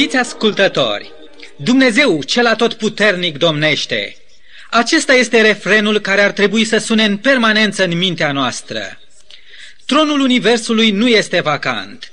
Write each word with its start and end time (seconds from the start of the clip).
Iubiți 0.00 0.18
ascultători, 0.18 1.12
Dumnezeu 1.56 2.22
cel 2.22 2.46
atotputernic 2.46 3.38
domnește. 3.38 4.16
Acesta 4.70 5.14
este 5.14 5.40
refrenul 5.40 5.98
care 5.98 6.22
ar 6.22 6.30
trebui 6.30 6.64
să 6.64 6.78
sune 6.78 7.04
în 7.04 7.16
permanență 7.16 7.84
în 7.84 7.98
mintea 7.98 8.32
noastră. 8.32 8.98
Tronul 9.86 10.20
Universului 10.20 10.90
nu 10.90 11.08
este 11.08 11.40
vacant. 11.40 12.12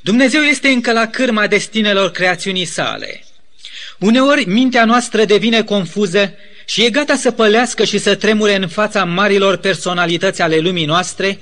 Dumnezeu 0.00 0.40
este 0.40 0.68
încă 0.68 0.92
la 0.92 1.06
cârma 1.06 1.46
destinelor 1.46 2.10
creațiunii 2.10 2.64
sale. 2.64 3.24
Uneori 3.98 4.44
mintea 4.44 4.84
noastră 4.84 5.24
devine 5.24 5.62
confuză 5.62 6.34
și 6.64 6.84
e 6.84 6.90
gata 6.90 7.16
să 7.16 7.30
pălească 7.30 7.84
și 7.84 7.98
să 7.98 8.14
tremure 8.14 8.54
în 8.54 8.68
fața 8.68 9.04
marilor 9.04 9.56
personalități 9.56 10.42
ale 10.42 10.58
lumii 10.58 10.86
noastre, 10.86 11.38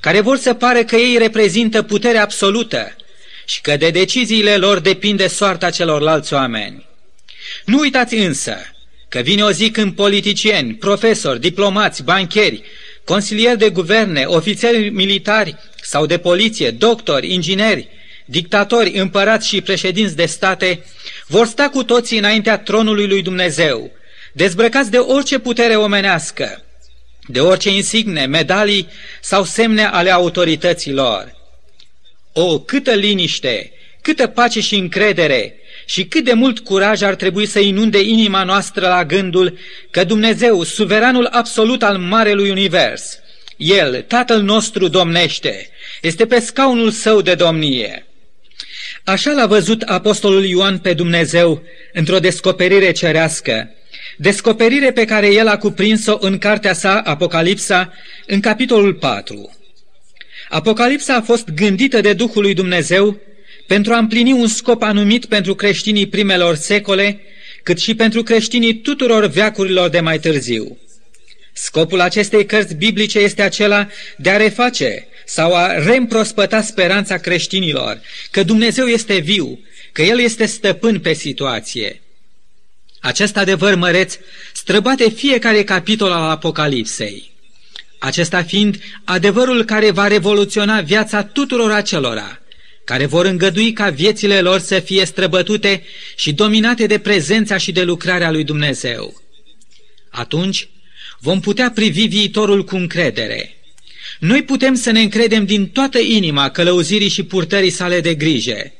care 0.00 0.20
vor 0.20 0.38
să 0.38 0.54
pare 0.54 0.84
că 0.84 0.96
ei 0.96 1.18
reprezintă 1.18 1.82
puterea 1.82 2.22
absolută 2.22 2.96
și 3.46 3.60
că 3.60 3.76
de 3.76 3.90
deciziile 3.90 4.56
lor 4.56 4.78
depinde 4.78 5.26
soarta 5.26 5.70
celorlalți 5.70 6.34
oameni. 6.34 6.86
Nu 7.64 7.78
uitați 7.78 8.14
însă 8.14 8.56
că 9.08 9.18
vine 9.18 9.42
o 9.42 9.50
zi 9.50 9.70
când 9.70 9.94
politicieni, 9.94 10.74
profesori, 10.74 11.40
diplomați, 11.40 12.02
bancheri, 12.02 12.62
consilieri 13.04 13.58
de 13.58 13.68
guverne, 13.68 14.24
ofițeri 14.24 14.90
militari 14.90 15.56
sau 15.82 16.06
de 16.06 16.18
poliție, 16.18 16.70
doctori, 16.70 17.32
ingineri, 17.32 17.88
dictatori, 18.24 18.98
împărați 18.98 19.48
și 19.48 19.60
președinți 19.60 20.16
de 20.16 20.26
state 20.26 20.84
vor 21.26 21.46
sta 21.46 21.68
cu 21.68 21.84
toții 21.84 22.18
înaintea 22.18 22.58
tronului 22.58 23.06
lui 23.06 23.22
Dumnezeu, 23.22 23.90
dezbrăcați 24.32 24.90
de 24.90 24.98
orice 24.98 25.38
putere 25.38 25.76
omenească, 25.76 26.64
de 27.26 27.40
orice 27.40 27.70
insigne, 27.70 28.26
medalii 28.26 28.88
sau 29.20 29.44
semne 29.44 29.84
ale 29.84 30.10
autorităților. 30.10 31.41
O, 32.32 32.60
câtă 32.60 32.92
liniște, 32.92 33.72
câtă 34.00 34.26
pace 34.26 34.60
și 34.60 34.74
încredere 34.74 35.54
și 35.86 36.04
cât 36.04 36.24
de 36.24 36.32
mult 36.32 36.58
curaj 36.58 37.02
ar 37.02 37.14
trebui 37.14 37.46
să 37.46 37.58
inunde 37.58 38.00
inima 38.00 38.44
noastră 38.44 38.88
la 38.88 39.04
gândul 39.04 39.58
că 39.90 40.04
Dumnezeu, 40.04 40.62
suveranul 40.62 41.28
absolut 41.30 41.82
al 41.82 41.98
Marelui 41.98 42.50
Univers, 42.50 43.18
El, 43.56 44.02
Tatăl 44.02 44.42
nostru, 44.42 44.88
domnește, 44.88 45.68
este 46.02 46.26
pe 46.26 46.40
scaunul 46.40 46.90
său 46.90 47.20
de 47.20 47.34
domnie. 47.34 48.06
Așa 49.04 49.32
l-a 49.32 49.46
văzut 49.46 49.82
apostolul 49.82 50.44
Ioan 50.44 50.78
pe 50.78 50.92
Dumnezeu 50.92 51.62
într-o 51.92 52.18
descoperire 52.18 52.92
cerească, 52.92 53.70
descoperire 54.16 54.92
pe 54.92 55.04
care 55.04 55.32
el 55.32 55.48
a 55.48 55.58
cuprins-o 55.58 56.16
în 56.20 56.38
cartea 56.38 56.72
sa 56.72 57.00
Apocalipsa, 57.04 57.92
în 58.26 58.40
capitolul 58.40 58.94
4. 58.94 59.56
Apocalipsa 60.52 61.14
a 61.14 61.20
fost 61.20 61.48
gândită 61.50 62.00
de 62.00 62.12
Duhul 62.12 62.42
lui 62.42 62.54
Dumnezeu 62.54 63.20
pentru 63.66 63.92
a 63.92 63.98
împlini 63.98 64.32
un 64.32 64.46
scop 64.46 64.82
anumit 64.82 65.24
pentru 65.24 65.54
creștinii 65.54 66.06
primelor 66.06 66.54
secole, 66.54 67.20
cât 67.62 67.80
și 67.80 67.94
pentru 67.94 68.22
creștinii 68.22 68.74
tuturor 68.74 69.26
veacurilor 69.26 69.88
de 69.88 70.00
mai 70.00 70.18
târziu. 70.18 70.78
Scopul 71.52 72.00
acestei 72.00 72.46
cărți 72.46 72.74
biblice 72.74 73.18
este 73.18 73.42
acela 73.42 73.88
de 74.16 74.30
a 74.30 74.36
reface 74.36 75.06
sau 75.26 75.54
a 75.54 75.84
reîmprospăta 75.84 76.62
speranța 76.62 77.16
creștinilor 77.18 78.00
că 78.30 78.42
Dumnezeu 78.42 78.86
este 78.86 79.18
viu, 79.18 79.60
că 79.92 80.02
El 80.02 80.20
este 80.20 80.46
stăpân 80.46 81.00
pe 81.00 81.12
situație. 81.12 82.00
Acest 83.00 83.36
adevăr 83.36 83.74
măreț 83.74 84.18
străbate 84.52 85.10
fiecare 85.10 85.64
capitol 85.64 86.10
al 86.10 86.30
Apocalipsei. 86.30 87.31
Acesta 88.02 88.42
fiind 88.42 88.78
adevărul 89.04 89.64
care 89.64 89.90
va 89.90 90.06
revoluționa 90.06 90.80
viața 90.80 91.22
tuturor 91.22 91.70
acelora, 91.70 92.40
care 92.84 93.06
vor 93.06 93.24
îngădui 93.24 93.72
ca 93.72 93.90
viețile 93.90 94.40
lor 94.40 94.60
să 94.60 94.78
fie 94.78 95.04
străbătute 95.04 95.84
și 96.16 96.32
dominate 96.32 96.86
de 96.86 96.98
prezența 96.98 97.56
și 97.56 97.72
de 97.72 97.82
lucrarea 97.82 98.30
lui 98.30 98.44
Dumnezeu. 98.44 99.22
Atunci 100.10 100.68
vom 101.18 101.40
putea 101.40 101.70
privi 101.70 102.06
viitorul 102.06 102.64
cu 102.64 102.76
încredere. 102.76 103.56
Noi 104.18 104.42
putem 104.42 104.74
să 104.74 104.90
ne 104.90 105.00
încredem 105.00 105.44
din 105.44 105.68
toată 105.68 105.98
inima 105.98 106.50
călăuzirii 106.50 107.08
și 107.08 107.22
purtării 107.22 107.70
sale 107.70 108.00
de 108.00 108.14
grijă, 108.14 108.72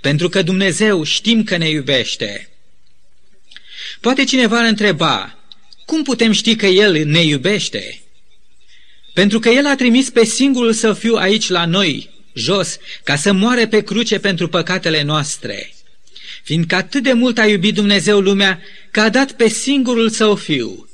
pentru 0.00 0.28
că 0.28 0.42
Dumnezeu 0.42 1.02
știm 1.02 1.44
că 1.44 1.56
ne 1.56 1.68
iubește. 1.68 2.48
Poate 4.00 4.24
cineva 4.24 4.58
ar 4.58 4.64
întreba, 4.64 5.38
cum 5.86 6.02
putem 6.02 6.32
ști 6.32 6.56
că 6.56 6.66
El 6.66 7.06
ne 7.06 7.22
iubește? 7.22 8.02
Pentru 9.18 9.38
că 9.38 9.48
El 9.48 9.66
a 9.66 9.74
trimis 9.74 10.10
pe 10.10 10.24
singurul 10.24 10.72
să 10.72 10.92
fiu 10.92 11.14
aici 11.14 11.48
la 11.48 11.64
noi, 11.64 12.10
jos, 12.32 12.78
ca 13.04 13.16
să 13.16 13.32
moare 13.32 13.68
pe 13.68 13.82
cruce 13.82 14.18
pentru 14.18 14.48
păcatele 14.48 15.02
noastre. 15.02 15.74
Fiindcă 16.42 16.74
atât 16.74 17.02
de 17.02 17.12
mult 17.12 17.38
a 17.38 17.46
iubit 17.46 17.74
Dumnezeu 17.74 18.20
lumea, 18.20 18.60
că 18.90 19.00
a 19.00 19.08
dat 19.08 19.32
pe 19.32 19.48
singurul 19.48 20.08
său 20.08 20.34
fiu, 20.34 20.88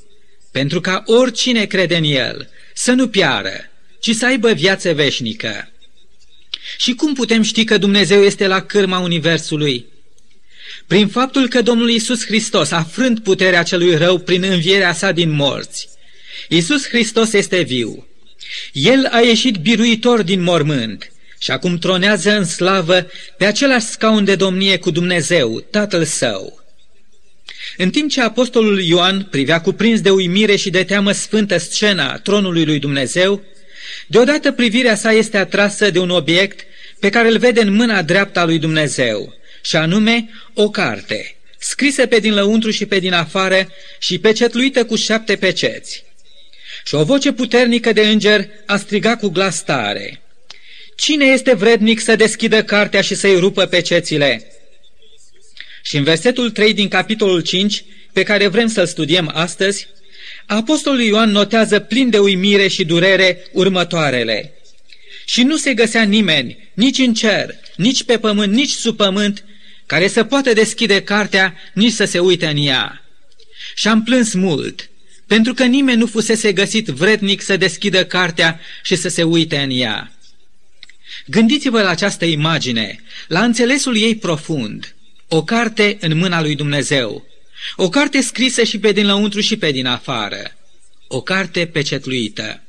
pentru 0.51 0.81
ca 0.81 1.03
oricine 1.05 1.65
crede 1.65 1.95
în 1.95 2.03
El 2.03 2.49
să 2.73 2.91
nu 2.91 3.07
piară, 3.07 3.71
ci 3.99 4.11
să 4.11 4.25
aibă 4.25 4.53
viață 4.53 4.93
veșnică. 4.93 5.71
Și 6.77 6.93
cum 6.93 7.13
putem 7.13 7.41
ști 7.41 7.63
că 7.63 7.77
Dumnezeu 7.77 8.23
este 8.23 8.47
la 8.47 8.61
cârma 8.61 8.99
Universului? 8.99 9.85
Prin 10.87 11.07
faptul 11.07 11.47
că 11.47 11.61
Domnul 11.61 11.89
Isus 11.89 12.25
Hristos 12.25 12.71
a 12.71 12.83
frânt 12.83 13.23
puterea 13.23 13.63
celui 13.63 13.95
rău 13.95 14.19
prin 14.19 14.43
învierea 14.43 14.93
sa 14.93 15.11
din 15.11 15.29
morți. 15.29 15.87
Isus 16.49 16.87
Hristos 16.87 17.33
este 17.33 17.61
viu. 17.61 18.07
El 18.71 19.07
a 19.11 19.19
ieșit 19.19 19.55
biruitor 19.55 20.21
din 20.21 20.41
mormânt 20.41 21.11
și 21.39 21.51
acum 21.51 21.77
tronează 21.77 22.31
în 22.31 22.45
slavă 22.45 23.07
pe 23.37 23.45
același 23.45 23.85
scaun 23.85 24.23
de 24.23 24.35
domnie 24.35 24.77
cu 24.77 24.91
Dumnezeu, 24.91 25.59
Tatăl 25.59 26.05
Său. 26.05 26.63
În 27.77 27.89
timp 27.89 28.09
ce 28.09 28.21
apostolul 28.21 28.81
Ioan 28.81 29.27
privea 29.31 29.61
cuprins 29.61 30.01
de 30.01 30.09
uimire 30.09 30.55
și 30.55 30.69
de 30.69 30.83
teamă 30.83 31.11
sfântă 31.11 31.57
scena 31.57 32.17
tronului 32.17 32.65
lui 32.65 32.79
Dumnezeu, 32.79 33.43
deodată 34.07 34.51
privirea 34.51 34.95
sa 34.95 35.11
este 35.11 35.37
atrasă 35.37 35.89
de 35.89 35.99
un 35.99 36.09
obiect 36.09 36.65
pe 36.99 37.09
care 37.09 37.27
îl 37.27 37.37
vede 37.37 37.61
în 37.61 37.73
mâna 37.73 38.01
dreapta 38.01 38.45
lui 38.45 38.59
Dumnezeu, 38.59 39.33
și 39.61 39.75
anume 39.75 40.29
o 40.53 40.69
carte, 40.69 41.35
scrisă 41.59 42.05
pe 42.05 42.19
din 42.19 42.33
lăuntru 42.33 42.71
și 42.71 42.85
pe 42.85 42.99
din 42.99 43.13
afară 43.13 43.69
și 43.99 44.19
pecetluită 44.19 44.85
cu 44.85 44.95
șapte 44.95 45.35
peceți. 45.35 46.04
Și 46.85 46.95
o 46.95 47.03
voce 47.03 47.31
puternică 47.31 47.93
de 47.93 48.07
înger 48.07 48.47
a 48.65 48.77
strigat 48.77 49.19
cu 49.19 49.27
glas 49.27 49.63
tare– 49.63 50.19
Cine 50.95 51.25
este 51.25 51.53
vrednic 51.53 51.99
să 51.99 52.15
deschidă 52.15 52.63
cartea 52.63 53.01
și 53.01 53.15
să-i 53.15 53.39
rupă 53.39 53.65
pecețile? 53.65 54.51
Și 55.83 55.97
în 55.97 56.03
versetul 56.03 56.51
3 56.51 56.73
din 56.73 56.87
capitolul 56.87 57.41
5, 57.41 57.83
pe 58.13 58.23
care 58.23 58.47
vrem 58.47 58.67
să-l 58.67 58.85
studiem 58.85 59.31
astăzi, 59.33 59.87
Apostolul 60.45 61.01
Ioan 61.01 61.29
notează 61.29 61.79
plin 61.79 62.09
de 62.09 62.17
uimire 62.17 62.67
și 62.67 62.85
durere 62.85 63.43
următoarele. 63.51 64.53
Și 65.25 65.43
nu 65.43 65.57
se 65.57 65.73
găsea 65.73 66.03
nimeni, 66.03 66.69
nici 66.73 66.97
în 66.97 67.13
cer, 67.13 67.55
nici 67.75 68.03
pe 68.03 68.19
pământ, 68.19 68.53
nici 68.53 68.71
sub 68.71 68.97
pământ, 68.97 69.45
care 69.85 70.07
să 70.07 70.23
poată 70.23 70.53
deschide 70.53 71.01
cartea, 71.01 71.55
nici 71.73 71.93
să 71.93 72.05
se 72.05 72.19
uite 72.19 72.45
în 72.45 72.57
ea. 72.65 73.03
Și 73.75 73.87
am 73.87 74.03
plâns 74.03 74.33
mult, 74.33 74.89
pentru 75.27 75.53
că 75.53 75.63
nimeni 75.63 75.99
nu 75.99 76.05
fusese 76.05 76.53
găsit 76.53 76.87
vrednic 76.87 77.41
să 77.41 77.57
deschidă 77.57 78.05
cartea 78.05 78.59
și 78.83 78.95
să 78.95 79.09
se 79.09 79.23
uite 79.23 79.57
în 79.57 79.69
ea. 79.71 80.11
Gândiți-vă 81.25 81.81
la 81.81 81.89
această 81.89 82.25
imagine, 82.25 83.03
la 83.27 83.43
înțelesul 83.43 83.97
ei 83.97 84.15
profund. 84.15 84.95
O 85.27 85.43
carte 85.43 85.97
în 85.99 86.17
mâna 86.17 86.41
lui 86.41 86.55
Dumnezeu. 86.55 87.25
O 87.75 87.89
carte 87.89 88.21
scrisă 88.21 88.63
și 88.63 88.79
pe 88.79 88.91
din 88.91 89.05
lăuntru 89.05 89.39
și 89.39 89.57
pe 89.57 89.71
din 89.71 89.85
afară. 89.85 90.55
O 91.07 91.21
carte 91.21 91.65
pecetluită. 91.65 92.63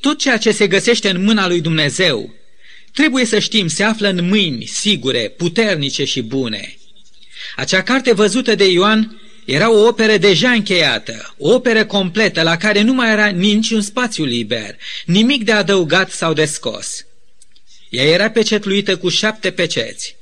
Tot 0.00 0.18
ceea 0.18 0.36
ce 0.36 0.50
se 0.50 0.66
găsește 0.66 1.10
în 1.10 1.24
mâna 1.24 1.48
lui 1.48 1.60
Dumnezeu, 1.60 2.34
trebuie 2.92 3.24
să 3.24 3.38
știm, 3.38 3.68
se 3.68 3.82
află 3.82 4.08
în 4.08 4.26
mâini 4.28 4.66
sigure, 4.66 5.28
puternice 5.36 6.04
și 6.04 6.22
bune. 6.22 6.76
Acea 7.56 7.82
carte 7.82 8.12
văzută 8.12 8.54
de 8.54 8.70
Ioan 8.70 9.20
era 9.44 9.70
o 9.72 9.86
operă 9.86 10.16
deja 10.16 10.50
încheiată, 10.50 11.34
o 11.38 11.54
operă 11.54 11.84
completă 11.84 12.42
la 12.42 12.56
care 12.56 12.80
nu 12.80 12.92
mai 12.92 13.10
era 13.10 13.26
nici 13.26 13.70
un 13.70 13.80
spațiu 13.80 14.24
liber, 14.24 14.76
nimic 15.06 15.44
de 15.44 15.52
adăugat 15.52 16.10
sau 16.10 16.32
de 16.32 16.44
scos. 16.44 17.06
Ea 17.88 18.04
era 18.04 18.30
pecetluită 18.30 18.96
cu 18.96 19.08
șapte 19.08 19.50
peceți. 19.50 20.16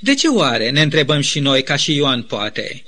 De 0.00 0.14
ce 0.14 0.28
oare, 0.28 0.70
ne 0.70 0.82
întrebăm 0.82 1.20
și 1.20 1.40
noi, 1.40 1.62
ca 1.62 1.76
și 1.76 1.94
Ioan 1.94 2.22
poate? 2.22 2.84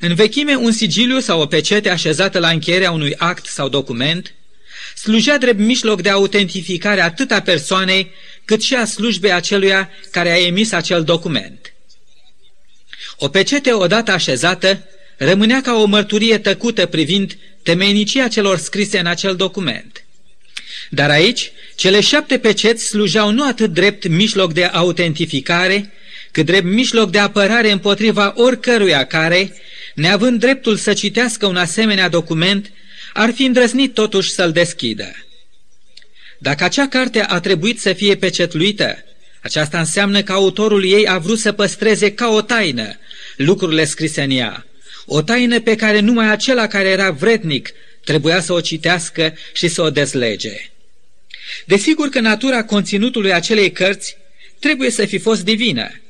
În 0.00 0.14
vechime, 0.14 0.54
un 0.54 0.72
sigiliu 0.72 1.18
sau 1.18 1.40
o 1.40 1.46
pecete 1.46 1.90
așezată 1.90 2.38
la 2.38 2.48
încheierea 2.48 2.90
unui 2.90 3.14
act 3.16 3.46
sau 3.46 3.68
document 3.68 4.34
slujea 4.94 5.38
drept 5.38 5.58
mijloc 5.58 6.00
de 6.02 6.08
autentificare 6.08 7.00
atât 7.00 7.30
a 7.30 7.40
persoanei, 7.40 8.10
cât 8.44 8.62
și 8.62 8.74
a 8.74 8.84
slujbei 8.84 9.32
aceluia 9.32 9.90
care 10.10 10.30
a 10.30 10.38
emis 10.46 10.72
acel 10.72 11.04
document. 11.04 11.72
O 13.22 13.28
pecete 13.28 13.72
odată 13.72 14.10
așezată 14.10 14.84
rămânea 15.16 15.60
ca 15.60 15.74
o 15.74 15.84
mărturie 15.84 16.38
tăcută 16.38 16.86
privind 16.86 17.36
temeinicia 17.62 18.28
celor 18.28 18.58
scrise 18.58 18.98
în 18.98 19.06
acel 19.06 19.36
document. 19.36 20.04
Dar 20.90 21.10
aici, 21.10 21.52
cele 21.74 22.00
șapte 22.00 22.38
peceți 22.38 22.86
slujau 22.86 23.30
nu 23.30 23.46
atât 23.46 23.72
drept 23.72 24.08
mijloc 24.08 24.52
de 24.52 24.64
autentificare, 24.64 25.92
cât 26.30 26.46
drept 26.46 26.64
mijloc 26.64 27.10
de 27.10 27.18
apărare 27.18 27.70
împotriva 27.70 28.32
oricăruia 28.36 29.04
care, 29.04 29.52
neavând 29.94 30.40
dreptul 30.40 30.76
să 30.76 30.92
citească 30.92 31.46
un 31.46 31.56
asemenea 31.56 32.08
document, 32.08 32.70
ar 33.12 33.32
fi 33.32 33.44
îndrăznit 33.44 33.94
totuși 33.94 34.30
să-l 34.30 34.52
deschidă. 34.52 35.12
Dacă 36.38 36.64
acea 36.64 36.88
carte 36.88 37.20
a 37.20 37.40
trebuit 37.40 37.80
să 37.80 37.92
fie 37.92 38.14
pecetluită, 38.16 39.04
aceasta 39.42 39.78
înseamnă 39.78 40.22
că 40.22 40.32
autorul 40.32 40.84
ei 40.84 41.08
a 41.08 41.18
vrut 41.18 41.38
să 41.38 41.52
păstreze 41.52 42.12
ca 42.12 42.28
o 42.28 42.40
taină 42.40 42.98
lucrurile 43.44 43.84
scrise 43.84 44.22
în 44.22 44.30
ea, 44.30 44.66
o 45.06 45.22
taină 45.22 45.60
pe 45.60 45.74
care 45.74 46.00
numai 46.00 46.30
acela 46.30 46.66
care 46.66 46.88
era 46.88 47.10
vrednic 47.10 47.72
trebuia 48.04 48.40
să 48.40 48.52
o 48.52 48.60
citească 48.60 49.34
și 49.52 49.68
să 49.68 49.82
o 49.82 49.90
dezlege. 49.90 50.70
Desigur 51.66 52.08
că 52.08 52.20
natura 52.20 52.64
conținutului 52.64 53.32
acelei 53.32 53.72
cărți 53.72 54.16
trebuie 54.58 54.90
să 54.90 55.04
fi 55.04 55.18
fost 55.18 55.44
divină, 55.44 56.00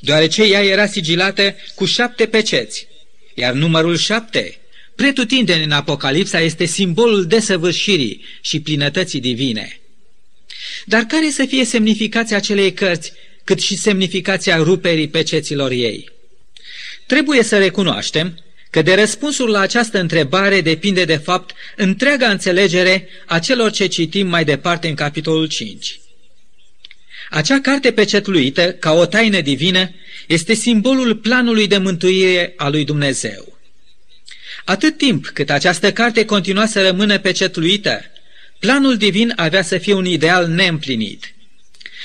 deoarece 0.00 0.42
ea 0.42 0.64
era 0.64 0.86
sigilată 0.86 1.56
cu 1.74 1.84
șapte 1.84 2.26
peceți, 2.26 2.86
iar 3.34 3.52
numărul 3.52 3.96
șapte, 3.96 4.58
pretutindeni 4.94 5.64
în 5.64 5.70
Apocalipsa, 5.70 6.40
este 6.40 6.64
simbolul 6.64 7.26
desăvârșirii 7.26 8.24
și 8.40 8.60
plinătății 8.60 9.20
divine. 9.20 9.80
Dar 10.84 11.02
care 11.02 11.30
să 11.30 11.44
fie 11.44 11.64
semnificația 11.64 12.36
acelei 12.36 12.72
cărți, 12.72 13.12
cât 13.44 13.60
și 13.60 13.76
semnificația 13.76 14.56
ruperii 14.56 15.08
peceților 15.08 15.70
ei? 15.70 16.12
Trebuie 17.12 17.42
să 17.42 17.58
recunoaștem 17.58 18.38
că 18.70 18.82
de 18.82 18.94
răspunsul 18.94 19.50
la 19.50 19.60
această 19.60 19.98
întrebare 19.98 20.60
depinde 20.60 21.04
de 21.04 21.16
fapt 21.16 21.54
întreaga 21.76 22.28
înțelegere 22.28 23.08
a 23.26 23.38
celor 23.38 23.70
ce 23.70 23.86
citim 23.86 24.26
mai 24.26 24.44
departe 24.44 24.88
în 24.88 24.94
capitolul 24.94 25.46
5. 25.46 26.00
Acea 27.30 27.60
carte 27.60 27.92
pecetluită, 27.92 28.72
ca 28.72 28.92
o 28.92 29.06
taină 29.06 29.40
divină, 29.40 29.90
este 30.26 30.54
simbolul 30.54 31.16
planului 31.16 31.66
de 31.66 31.78
mântuire 31.78 32.52
a 32.56 32.68
lui 32.68 32.84
Dumnezeu. 32.84 33.58
Atât 34.64 34.96
timp 34.96 35.26
cât 35.26 35.50
această 35.50 35.92
carte 35.92 36.24
continua 36.24 36.66
să 36.66 36.82
rămână 36.82 37.18
pecetluită, 37.18 38.00
planul 38.58 38.96
divin 38.96 39.32
avea 39.36 39.62
să 39.62 39.78
fie 39.78 39.94
un 39.94 40.06
ideal 40.06 40.46
neîmplinit. 40.46 41.34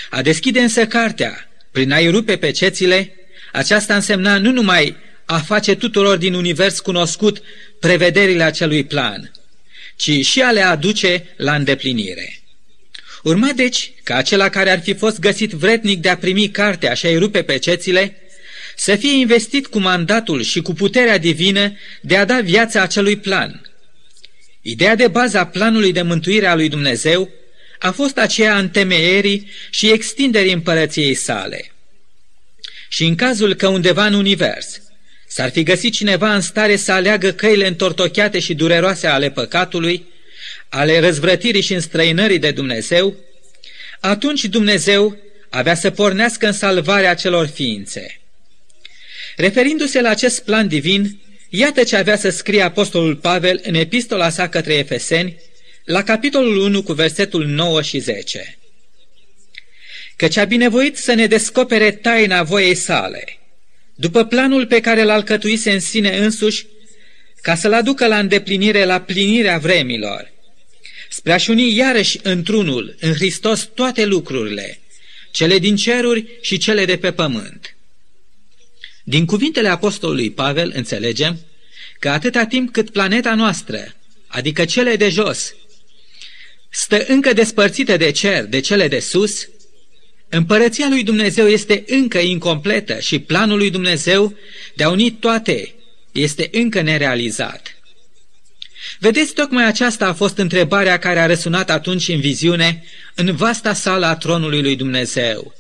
A 0.10 0.22
deschide 0.22 0.60
însă 0.60 0.86
cartea, 0.86 1.50
prin 1.72 1.92
a-i 1.92 2.10
rupe 2.10 2.38
pecețile, 2.38 3.12
aceasta 3.58 3.96
însemna 3.96 4.38
nu 4.38 4.52
numai 4.52 4.96
a 5.26 5.38
face 5.38 5.76
tuturor 5.76 6.18
din 6.18 6.34
univers 6.34 6.80
cunoscut 6.80 7.42
prevederile 7.80 8.44
acelui 8.44 8.84
plan, 8.84 9.32
ci 9.96 10.26
și 10.26 10.42
a 10.42 10.52
le 10.52 10.62
aduce 10.62 11.26
la 11.38 11.56
îndeplinire. 11.56 12.40
Urma 13.24 13.52
deci 13.56 13.92
ca 14.04 14.16
acela 14.16 14.50
care 14.50 14.70
ar 14.70 14.82
fi 14.82 14.94
fost 14.94 15.20
găsit 15.20 15.52
vrednic 15.52 16.00
de 16.00 16.10
a 16.10 16.18
primi 16.18 16.50
cartea 16.50 16.94
și 16.94 17.06
a-i 17.06 17.18
rupe 17.18 17.42
pecețile, 17.42 18.16
să 18.76 18.96
fie 18.96 19.18
investit 19.18 19.68
cu 19.68 19.80
mandatul 19.80 20.42
și 20.42 20.62
cu 20.62 20.74
puterea 20.74 21.18
divină 21.18 21.78
de 22.02 22.18
a 22.18 22.26
da 22.26 22.40
viața 22.40 22.82
acelui 22.82 23.18
plan. 23.18 23.72
Ideea 24.62 24.96
de 24.96 25.08
bază 25.08 25.40
a 25.40 25.46
planului 25.46 25.92
de 25.92 26.02
mântuire 26.02 26.48
a 26.48 26.56
lui 26.56 26.70
Dumnezeu 26.70 27.30
a 27.80 27.92
fost 27.92 28.18
aceea 28.18 28.58
întemeierii 28.58 29.50
și 29.70 29.92
extinderii 29.92 30.54
împărăției 30.54 31.14
sale. 31.14 31.72
Și 32.88 33.06
în 33.06 33.16
cazul 33.16 33.54
că 33.54 33.68
undeva 33.68 34.06
în 34.06 34.14
univers 34.14 34.82
s-ar 35.28 35.50
fi 35.50 35.64
găsit 35.64 35.94
cineva 35.94 36.34
în 36.34 36.42
stare 36.42 36.76
să 36.76 36.92
aleagă 36.92 37.32
căile 37.32 37.68
întortocheate 37.68 38.40
și 38.40 38.54
dureroase 38.54 39.08
ale 39.08 39.30
păcatului, 39.30 40.06
ale 40.70 41.00
răzvrătirii 41.00 41.62
și 41.62 41.74
înstrăinării 41.74 42.40
de 42.40 42.52
Dumnezeu, 42.52 43.16
atunci 44.00 44.46
Dumnezeu 44.46 45.18
avea 45.50 45.76
să 45.76 45.90
pornească 45.90 46.46
în 46.46 46.52
salvarea 46.52 47.14
celor 47.14 47.48
ființe. 47.48 48.20
Referindu-se 49.36 50.02
la 50.02 50.10
acest 50.10 50.44
plan 50.44 50.68
divin, 50.68 51.20
iată 51.50 51.84
ce 51.84 51.96
avea 51.96 52.18
să 52.18 52.30
scrie 52.30 52.62
Apostolul 52.62 53.16
Pavel 53.16 53.62
în 53.64 53.74
epistola 53.74 54.30
sa 54.30 54.50
către 54.50 54.74
Efeseni, 54.74 55.38
la 55.84 56.04
capitolul 56.04 56.58
1 56.58 56.84
cu 56.84 56.94
versetul 56.94 57.46
9 57.46 57.82
și 57.82 58.00
10. 58.00 58.58
Căci 60.18 60.38
a 60.38 60.44
binevoit 60.44 60.98
să 60.98 61.14
ne 61.14 61.28
descopere 61.28 61.92
taina 61.92 62.44
voiei 62.44 62.76
sale, 62.76 63.40
după 63.96 64.26
planul 64.26 64.68
pe 64.68 64.80
care 64.80 65.04
l 65.04 65.10
alcătuise 65.10 65.72
în 65.72 65.80
sine 65.80 66.18
însuși, 66.18 66.66
ca 67.42 67.56
să-l 67.56 67.74
aducă 67.74 68.08
la 68.08 68.20
îndeplinire 68.20 68.86
la 68.86 69.02
plinirea 69.02 69.58
vremilor, 69.58 70.32
spre 71.10 71.34
a-și 71.34 71.50
uni 71.50 71.76
iarăși 71.76 72.20
într-unul, 72.24 72.96
în 73.00 73.14
Hristos, 73.14 73.70
toate 73.74 74.06
lucrurile, 74.06 74.80
cele 75.32 75.60
din 75.60 75.76
ceruri 75.76 76.26
și 76.42 76.58
cele 76.58 76.86
de 76.86 76.98
pe 76.98 77.12
pământ. 77.12 77.76
Din 79.04 79.26
cuvintele 79.26 79.68
apostolului 79.68 80.32
Pavel 80.32 80.72
înțelegem 80.76 81.40
că 82.00 82.10
atâta 82.10 82.46
timp 82.46 82.72
cât 82.72 82.90
planeta 82.90 83.36
noastră, 83.36 83.96
adică 84.28 84.66
cele 84.66 84.96
de 84.96 85.10
jos, 85.10 85.56
stă 86.70 87.06
încă 87.08 87.34
despărțită 87.34 87.98
de 87.98 88.12
cer, 88.12 88.46
de 88.46 88.60
cele 88.60 88.88
de 88.88 89.00
sus, 89.00 89.48
împărăția 90.30 90.88
lui 90.90 91.04
Dumnezeu 91.04 91.48
este 91.48 91.84
încă 91.88 92.18
incompletă 92.18 93.00
și 93.00 93.20
planul 93.20 93.58
lui 93.58 93.70
Dumnezeu 93.70 94.36
de 94.76 94.84
a 94.84 94.90
uni 94.90 95.12
toate 95.12 95.74
este 96.12 96.50
încă 96.52 96.82
nerealizat. 96.82 97.78
Vedeți, 99.00 99.34
tocmai 99.34 99.66
aceasta 99.66 100.08
a 100.08 100.14
fost 100.14 100.38
întrebarea 100.38 101.00
care 101.00 101.20
a 101.20 101.26
răsunat 101.26 101.70
atunci 101.70 102.08
în 102.08 102.20
viziune, 102.20 102.84
în 103.16 103.36
vasta 103.36 103.74
sală 103.74 104.06
a 104.06 104.16
tronului 104.16 104.62
lui 104.62 104.76
Dumnezeu. 104.76 105.54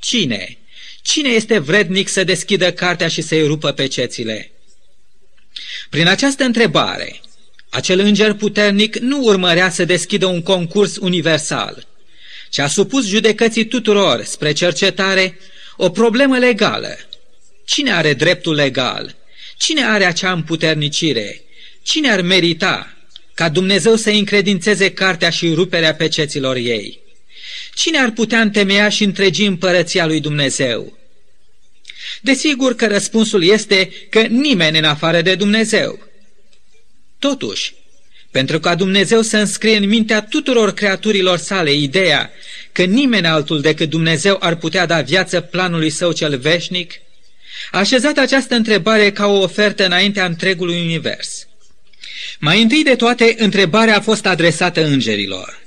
Cine? 0.00 0.58
Cine 1.02 1.28
este 1.28 1.58
vrednic 1.58 2.08
să 2.08 2.24
deschidă 2.24 2.72
cartea 2.72 3.08
și 3.08 3.20
să-i 3.20 3.46
rupă 3.46 3.72
pe 3.72 3.86
cețile? 3.86 4.50
Prin 5.90 6.06
această 6.06 6.44
întrebare, 6.44 7.20
acel 7.68 7.98
înger 7.98 8.32
puternic 8.32 8.96
nu 8.96 9.22
urmărea 9.22 9.70
să 9.70 9.84
deschidă 9.84 10.26
un 10.26 10.42
concurs 10.42 10.96
universal, 10.96 11.86
ci 12.48 12.58
a 12.58 12.66
supus 12.66 13.06
judecății 13.06 13.66
tuturor 13.66 14.24
spre 14.24 14.52
cercetare 14.52 15.38
o 15.76 15.90
problemă 15.90 16.38
legală. 16.38 16.98
Cine 17.64 17.92
are 17.92 18.14
dreptul 18.14 18.54
legal? 18.54 19.16
Cine 19.56 19.84
are 19.84 20.04
acea 20.04 20.32
împuternicire? 20.32 21.42
Cine 21.82 22.10
ar 22.10 22.20
merita 22.20 22.96
ca 23.34 23.48
Dumnezeu 23.48 23.96
să 23.96 24.10
încredințeze 24.10 24.92
cartea 24.92 25.30
și 25.30 25.54
ruperea 25.54 25.94
peceților 25.94 26.56
ei? 26.56 27.00
Cine 27.74 27.98
ar 27.98 28.10
putea 28.10 28.40
întemeia 28.40 28.88
și 28.88 29.04
întregi 29.04 29.44
împărăția 29.44 30.06
lui 30.06 30.20
Dumnezeu? 30.20 30.98
Desigur 32.20 32.74
că 32.74 32.86
răspunsul 32.86 33.44
este 33.44 33.90
că 34.10 34.20
nimeni 34.20 34.78
în 34.78 34.84
afară 34.84 35.22
de 35.22 35.34
Dumnezeu. 35.34 36.06
Totuși, 37.18 37.74
pentru 38.30 38.60
ca 38.60 38.74
Dumnezeu 38.74 39.22
să 39.22 39.36
înscrie 39.36 39.76
în 39.76 39.88
mintea 39.88 40.22
tuturor 40.22 40.72
creaturilor 40.72 41.38
sale 41.38 41.72
ideea 41.72 42.30
că 42.72 42.82
nimeni 42.82 43.26
altul 43.26 43.60
decât 43.60 43.90
Dumnezeu 43.90 44.36
ar 44.40 44.56
putea 44.56 44.86
da 44.86 45.00
viață 45.00 45.40
planului 45.40 45.90
său 45.90 46.12
cel 46.12 46.38
veșnic, 46.38 46.92
a 47.70 47.78
așezat 47.78 48.18
această 48.18 48.54
întrebare 48.54 49.12
ca 49.12 49.26
o 49.26 49.40
ofertă 49.40 49.84
înaintea 49.84 50.24
întregului 50.24 50.80
univers. 50.80 51.46
Mai 52.38 52.62
întâi 52.62 52.82
de 52.82 52.94
toate, 52.94 53.34
întrebarea 53.38 53.96
a 53.96 54.00
fost 54.00 54.26
adresată 54.26 54.84
îngerilor. 54.84 55.58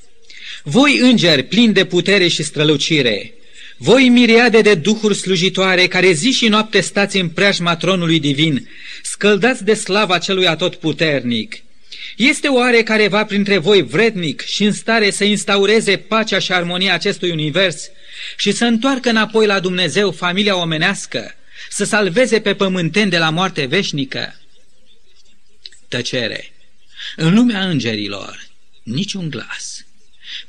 Voi 0.64 1.00
îngeri 1.00 1.44
plini 1.44 1.74
de 1.74 1.86
putere 1.86 2.28
și 2.28 2.44
strălucire, 2.44 3.34
voi 3.78 4.10
miriade 4.10 4.62
de 4.62 4.74
duhuri 4.74 5.16
slujitoare 5.16 5.88
care 5.88 6.12
zi 6.12 6.32
și 6.32 6.48
noapte 6.48 6.82
stați 6.82 7.18
în 7.18 7.30
preajma 7.30 7.76
tronului 7.76 8.20
divin, 8.20 8.70
scăldați 9.04 9.64
de 9.64 9.74
slava 9.74 10.18
celui 10.18 10.48
atotputernic, 10.48 11.64
este 12.16 12.48
oare 12.48 12.84
careva 12.84 13.26
printre 13.26 13.58
voi 13.58 13.84
vrednic 13.84 14.42
și 14.42 14.64
în 14.64 14.72
stare 14.72 15.12
să 15.12 15.24
instaureze 15.24 15.98
pacea 15.98 16.40
și 16.40 16.54
armonia 16.54 16.94
acestui 16.94 17.32
univers 17.32 17.90
și 18.38 18.52
să 18.52 18.66
întoarcă 18.66 19.10
înapoi 19.10 19.46
la 19.46 19.60
Dumnezeu 19.60 20.12
familia 20.12 20.56
omenească, 20.56 21.36
să 21.70 21.84
salveze 21.84 22.42
pe 22.42 22.56
pământeni 22.56 23.10
de 23.10 23.18
la 23.18 23.30
moarte 23.30 23.66
veșnică? 23.66 24.36
Tăcere. 25.88 26.52
În 27.16 27.34
lumea 27.34 27.62
îngerilor, 27.70 28.48
niciun 28.84 29.30
glas. 29.30 29.86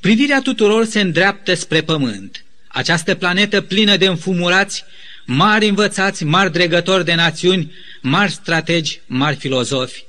Privirea 0.01 0.41
tuturor 0.41 0.85
se 0.85 1.01
îndreaptă 1.01 1.55
spre 1.55 1.83
pământ. 1.83 2.45
Această 2.69 3.15
planetă 3.15 3.61
plină 3.61 3.97
de 3.97 4.07
înfumurați, 4.07 4.85
mari 5.25 5.69
învățați, 5.69 6.25
mari 6.25 6.53
dregători 6.53 7.05
de 7.05 7.15
națiuni, 7.15 7.73
mari 8.01 8.33
strategi, 8.33 9.01
mari 9.07 9.37
filozofi, 9.37 10.05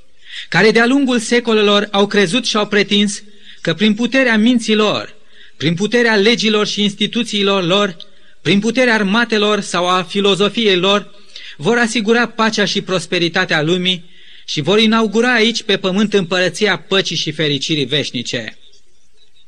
care 0.48 0.70
de-a 0.70 0.86
lungul 0.86 1.18
secolelor 1.18 1.88
au 1.90 2.06
crezut 2.06 2.46
și 2.46 2.56
au 2.56 2.66
pretins 2.66 3.22
că 3.60 3.74
prin 3.74 3.94
puterea 3.94 4.36
minților, 4.36 5.14
prin 5.56 5.74
puterea 5.74 6.16
legilor 6.16 6.66
și 6.66 6.82
instituțiilor 6.82 7.64
lor, 7.64 7.96
prin 8.42 8.60
puterea 8.60 8.94
armatelor 8.94 9.60
sau 9.60 9.88
a 9.88 10.02
filozofiei 10.02 10.76
lor, 10.76 11.14
vor 11.56 11.78
asigura 11.78 12.26
pacea 12.26 12.64
și 12.64 12.80
prosperitatea 12.80 13.62
lumii 13.62 14.04
și 14.44 14.60
vor 14.60 14.78
inaugura 14.78 15.32
aici 15.32 15.62
pe 15.62 15.76
pământ 15.76 16.14
împărăția 16.14 16.78
păcii 16.78 17.16
și 17.16 17.32
fericirii 17.32 17.84
veșnice. 17.84 18.58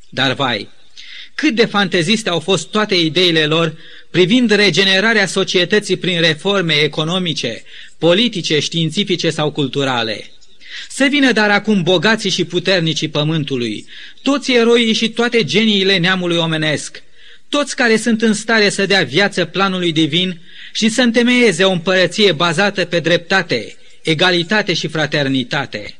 Dar 0.08 0.32
vai, 0.32 0.68
cât 1.34 1.54
de 1.54 1.64
fanteziste 1.64 2.28
au 2.28 2.40
fost 2.40 2.68
toate 2.68 2.94
ideile 2.94 3.46
lor 3.46 3.76
privind 4.10 4.50
regenerarea 4.50 5.26
societății 5.26 5.96
prin 5.96 6.20
reforme 6.20 6.74
economice, 6.74 7.62
politice, 7.98 8.58
științifice 8.58 9.30
sau 9.30 9.50
culturale. 9.50 10.30
Să 10.88 11.06
vină 11.10 11.32
dar 11.32 11.50
acum 11.50 11.82
bogații 11.82 12.30
și 12.30 12.44
puternicii 12.44 13.08
pământului, 13.08 13.86
toți 14.22 14.52
eroii 14.52 14.92
și 14.92 15.08
toate 15.08 15.44
geniile 15.44 15.98
neamului 15.98 16.36
omenesc, 16.36 17.02
toți 17.48 17.76
care 17.76 17.96
sunt 17.96 18.22
în 18.22 18.34
stare 18.34 18.68
să 18.68 18.86
dea 18.86 19.02
viață 19.02 19.44
planului 19.44 19.92
divin 19.92 20.40
și 20.72 20.88
să 20.88 21.02
întemeieze 21.02 21.64
o 21.64 21.70
împărăție 21.70 22.32
bazată 22.32 22.84
pe 22.84 23.00
dreptate, 23.00 23.76
egalitate 24.02 24.74
și 24.74 24.88
fraternitate. 24.88 25.96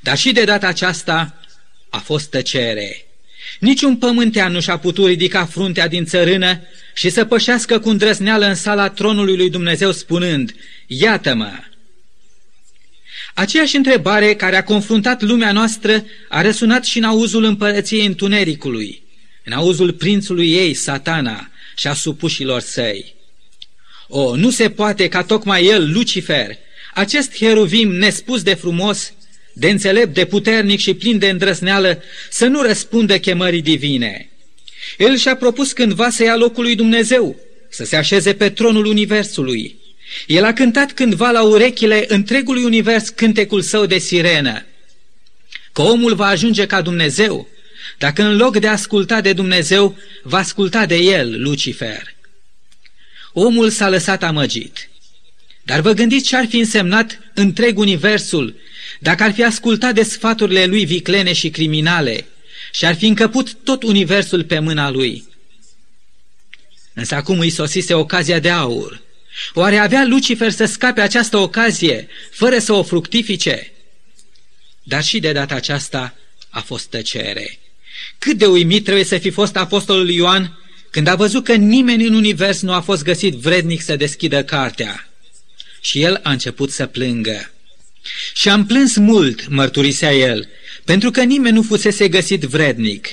Dar 0.00 0.16
și 0.16 0.32
de 0.32 0.44
data 0.44 0.66
aceasta 0.66 1.40
a 1.88 1.98
fost 1.98 2.30
tăcere. 2.30 3.06
Niciun 3.60 3.96
pământean 3.96 4.52
nu 4.52 4.60
și-a 4.60 4.78
putut 4.78 5.06
ridica 5.06 5.46
fruntea 5.46 5.88
din 5.88 6.04
țărână 6.04 6.60
și 6.94 7.10
să 7.10 7.24
pășească 7.24 7.78
cu 7.78 7.88
îndrăzneală 7.88 8.46
în 8.46 8.54
sala 8.54 8.88
tronului 8.88 9.36
lui 9.36 9.50
Dumnezeu 9.50 9.92
spunând, 9.92 10.54
Iată-mă! 10.86 11.52
Aceeași 13.38 13.76
întrebare 13.76 14.34
care 14.34 14.56
a 14.56 14.64
confruntat 14.64 15.22
lumea 15.22 15.52
noastră 15.52 16.04
a 16.28 16.42
răsunat 16.42 16.84
și 16.84 16.98
în 16.98 17.04
auzul 17.04 17.44
împărăției 17.44 18.06
întunericului, 18.06 19.02
în 19.44 19.52
auzul 19.52 19.92
prințului 19.92 20.52
ei, 20.52 20.74
satana, 20.74 21.50
și 21.76 21.86
a 21.86 21.94
supușilor 21.94 22.60
săi. 22.60 23.14
O, 24.08 24.36
nu 24.36 24.50
se 24.50 24.70
poate 24.70 25.08
ca 25.08 25.22
tocmai 25.22 25.64
el, 25.64 25.92
Lucifer, 25.92 26.56
acest 26.94 27.36
heruvim 27.36 27.92
nespus 27.92 28.42
de 28.42 28.54
frumos, 28.54 29.12
de 29.52 29.68
înțelept, 29.68 30.14
de 30.14 30.24
puternic 30.24 30.80
și 30.80 30.94
plin 30.94 31.18
de 31.18 31.28
îndrăzneală, 31.28 32.02
să 32.30 32.46
nu 32.46 32.62
răspundă 32.62 33.18
chemării 33.18 33.62
divine. 33.62 34.30
El 34.98 35.16
și-a 35.16 35.36
propus 35.36 35.72
cândva 35.72 36.10
să 36.10 36.22
ia 36.22 36.36
locul 36.36 36.62
lui 36.62 36.74
Dumnezeu, 36.74 37.36
să 37.70 37.84
se 37.84 37.96
așeze 37.96 38.34
pe 38.34 38.48
tronul 38.50 38.84
Universului. 38.84 39.76
El 40.26 40.44
a 40.44 40.52
cântat 40.52 40.92
cândva 40.92 41.30
la 41.30 41.42
urechile 41.42 42.04
întregului 42.08 42.64
univers 42.64 43.08
cântecul 43.08 43.60
său 43.62 43.86
de 43.86 43.98
sirenă, 43.98 44.64
că 45.72 45.82
omul 45.82 46.14
va 46.14 46.26
ajunge 46.26 46.66
ca 46.66 46.82
Dumnezeu, 46.82 47.48
dacă 47.98 48.22
în 48.22 48.36
loc 48.36 48.58
de 48.58 48.68
a 48.68 48.72
asculta 48.72 49.20
de 49.20 49.32
Dumnezeu, 49.32 49.96
va 50.22 50.38
asculta 50.38 50.86
de 50.86 50.96
el, 50.96 51.42
Lucifer. 51.42 52.14
Omul 53.32 53.70
s-a 53.70 53.88
lăsat 53.88 54.22
amăgit. 54.22 54.88
Dar 55.62 55.80
vă 55.80 55.92
gândiți 55.92 56.24
ce 56.24 56.36
ar 56.36 56.46
fi 56.46 56.58
însemnat 56.58 57.18
întreg 57.34 57.78
universul 57.78 58.56
dacă 59.00 59.22
ar 59.22 59.32
fi 59.32 59.44
ascultat 59.44 59.94
de 59.94 60.02
sfaturile 60.02 60.64
lui 60.64 60.84
viclene 60.84 61.32
și 61.32 61.50
criminale 61.50 62.26
și 62.72 62.84
ar 62.84 62.94
fi 62.94 63.06
încăput 63.06 63.54
tot 63.54 63.82
universul 63.82 64.44
pe 64.44 64.58
mâna 64.58 64.90
lui. 64.90 65.28
Însă 66.94 67.14
acum 67.14 67.38
îi 67.38 67.50
sosise 67.50 67.94
ocazia 67.94 68.38
de 68.38 68.50
aur. 68.50 69.02
Oare 69.54 69.76
avea 69.76 70.04
Lucifer 70.04 70.50
să 70.50 70.64
scape 70.64 71.00
această 71.00 71.36
ocazie 71.36 72.08
fără 72.30 72.58
să 72.58 72.72
o 72.72 72.82
fructifice? 72.82 73.72
Dar 74.82 75.04
și 75.04 75.18
de 75.18 75.32
data 75.32 75.54
aceasta 75.54 76.14
a 76.48 76.60
fost 76.60 76.86
tăcere. 76.86 77.58
Cât 78.18 78.38
de 78.38 78.46
uimit 78.46 78.84
trebuie 78.84 79.04
să 79.04 79.18
fi 79.18 79.30
fost 79.30 79.56
apostolul 79.56 80.10
Ioan 80.10 80.58
când 80.90 81.06
a 81.06 81.14
văzut 81.14 81.44
că 81.44 81.54
nimeni 81.54 82.06
în 82.06 82.14
univers 82.14 82.60
nu 82.60 82.72
a 82.72 82.80
fost 82.80 83.02
găsit 83.02 83.34
vrednic 83.34 83.82
să 83.82 83.96
deschidă 83.96 84.44
cartea. 84.44 85.08
Și 85.80 86.02
el 86.02 86.20
a 86.22 86.30
început 86.30 86.70
să 86.70 86.86
plângă. 86.86 87.50
Și 88.34 88.48
am 88.48 88.66
plâns 88.66 88.96
mult, 88.96 89.48
mărturisea 89.48 90.12
el, 90.12 90.48
pentru 90.84 91.10
că 91.10 91.22
nimeni 91.22 91.54
nu 91.54 91.62
fusese 91.62 92.08
găsit 92.08 92.42
vrednic. 92.42 93.08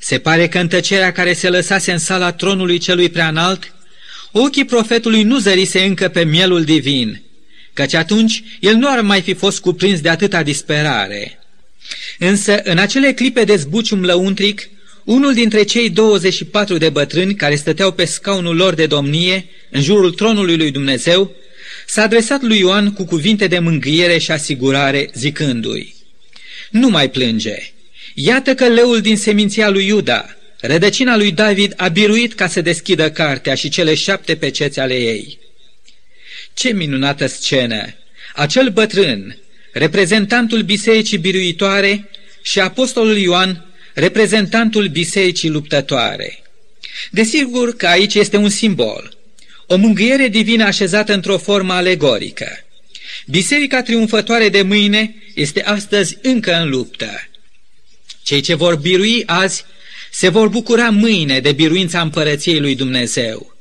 Se 0.00 0.18
pare 0.18 0.48
că 0.48 0.58
în 0.58 0.68
tăcerea 0.68 1.12
care 1.12 1.32
se 1.32 1.48
lăsase 1.48 1.92
în 1.92 1.98
sala 1.98 2.32
tronului 2.32 2.78
celui 2.78 3.08
preanalt, 3.08 3.74
ochii 4.32 4.64
profetului 4.64 5.22
nu 5.22 5.38
zărise 5.38 5.82
încă 5.82 6.08
pe 6.08 6.24
mielul 6.24 6.64
divin, 6.64 7.22
căci 7.72 7.94
atunci 7.94 8.42
el 8.60 8.74
nu 8.74 8.88
ar 8.90 9.00
mai 9.00 9.20
fi 9.20 9.34
fost 9.34 9.60
cuprins 9.60 10.00
de 10.00 10.08
atâta 10.08 10.42
disperare. 10.42 11.38
Însă, 12.18 12.60
în 12.64 12.78
acele 12.78 13.12
clipe 13.12 13.44
de 13.44 13.56
zbucium 13.56 14.04
lăuntric, 14.04 14.68
unul 15.04 15.34
dintre 15.34 15.62
cei 15.62 15.90
24 15.90 16.76
de 16.76 16.88
bătrâni 16.88 17.34
care 17.34 17.54
stăteau 17.54 17.92
pe 17.92 18.04
scaunul 18.04 18.56
lor 18.56 18.74
de 18.74 18.86
domnie, 18.86 19.46
în 19.70 19.82
jurul 19.82 20.12
tronului 20.12 20.56
lui 20.56 20.70
Dumnezeu, 20.70 21.34
s-a 21.86 22.02
adresat 22.02 22.42
lui 22.42 22.58
Ioan 22.58 22.92
cu 22.92 23.04
cuvinte 23.04 23.46
de 23.46 23.58
mângâiere 23.58 24.18
și 24.18 24.30
asigurare, 24.30 25.10
zicându-i, 25.14 25.94
Nu 26.70 26.88
mai 26.88 27.10
plânge! 27.10 27.56
Iată 28.14 28.54
că 28.54 28.68
leul 28.68 29.00
din 29.00 29.16
seminția 29.16 29.68
lui 29.68 29.86
Iuda, 29.86 30.36
rădăcina 30.62 31.16
lui 31.16 31.32
David, 31.32 31.74
a 31.76 31.88
biruit 31.88 32.34
ca 32.34 32.46
să 32.46 32.60
deschidă 32.60 33.10
cartea 33.10 33.54
și 33.54 33.68
cele 33.68 33.94
șapte 33.94 34.36
peceți 34.36 34.80
ale 34.80 34.94
ei. 34.94 35.38
Ce 36.54 36.72
minunată 36.72 37.26
scenă! 37.26 37.94
Acel 38.34 38.68
bătrân, 38.68 39.38
reprezentantul 39.72 40.62
bisericii 40.62 41.18
biruitoare 41.18 42.10
și 42.42 42.60
apostolul 42.60 43.16
Ioan, 43.16 43.66
reprezentantul 43.94 44.88
bisericii 44.88 45.48
luptătoare. 45.48 46.42
Desigur 47.10 47.76
că 47.76 47.86
aici 47.86 48.14
este 48.14 48.36
un 48.36 48.48
simbol, 48.48 49.16
o 49.66 49.76
mângâiere 49.76 50.28
divină 50.28 50.64
așezată 50.64 51.12
într-o 51.12 51.38
formă 51.38 51.72
alegorică. 51.72 52.64
Biserica 53.26 53.82
triumfătoare 53.82 54.48
de 54.48 54.62
mâine 54.62 55.14
este 55.34 55.62
astăzi 55.62 56.18
încă 56.22 56.54
în 56.54 56.68
luptă. 56.68 57.28
Cei 58.22 58.40
ce 58.40 58.54
vor 58.54 58.76
birui 58.76 59.22
azi 59.26 59.64
se 60.12 60.28
vor 60.28 60.48
bucura 60.48 60.90
mâine 60.90 61.40
de 61.40 61.52
biruința 61.52 62.00
împărăției 62.00 62.60
lui 62.60 62.74
Dumnezeu. 62.74 63.56